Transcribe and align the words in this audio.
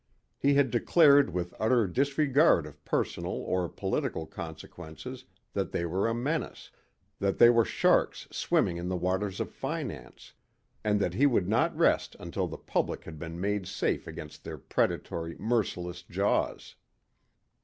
He 0.39 0.55
had 0.55 0.71
declared 0.71 1.31
with 1.31 1.53
utter 1.59 1.85
disregard 1.85 2.65
of 2.65 2.83
personal 2.83 3.33
or 3.33 3.69
political 3.69 4.25
consequences 4.25 5.25
that 5.53 5.71
they 5.71 5.85
were 5.85 6.07
a 6.07 6.15
menace 6.15 6.71
that 7.19 7.37
they 7.37 7.51
were 7.51 7.65
sharks 7.65 8.27
swimming 8.31 8.77
in 8.77 8.87
the 8.89 8.95
waters 8.95 9.39
of 9.39 9.51
finance 9.51 10.33
and 10.83 10.99
that 10.99 11.13
he 11.13 11.27
would 11.27 11.47
not 11.47 11.77
rest 11.77 12.15
until 12.19 12.47
the 12.47 12.57
public 12.57 13.03
had 13.03 13.19
been 13.19 13.39
made 13.39 13.67
safe 13.67 14.07
against 14.07 14.43
their 14.43 14.57
predatory, 14.57 15.35
merciless 15.37 16.01
jaws. 16.01 16.73